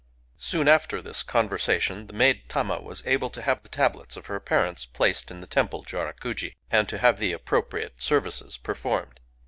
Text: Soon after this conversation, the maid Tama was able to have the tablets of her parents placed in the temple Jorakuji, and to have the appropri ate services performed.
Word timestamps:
Soon 0.39 0.67
after 0.67 0.99
this 0.99 1.21
conversation, 1.21 2.07
the 2.07 2.13
maid 2.13 2.49
Tama 2.49 2.81
was 2.81 3.05
able 3.05 3.29
to 3.29 3.41
have 3.43 3.61
the 3.61 3.69
tablets 3.69 4.17
of 4.17 4.25
her 4.25 4.39
parents 4.39 4.83
placed 4.83 5.29
in 5.29 5.41
the 5.41 5.45
temple 5.45 5.83
Jorakuji, 5.83 6.55
and 6.71 6.89
to 6.89 6.97
have 6.97 7.19
the 7.19 7.33
appropri 7.35 7.83
ate 7.85 8.01
services 8.01 8.57
performed. 8.57 9.19